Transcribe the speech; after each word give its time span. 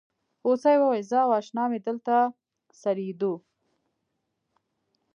هوسۍ 0.45 0.75
وویل 0.79 1.03
زه 1.11 1.17
او 1.25 1.31
اشنا 1.39 1.63
مې 1.71 1.79
دلته 1.87 2.15
څریدو. 2.81 3.33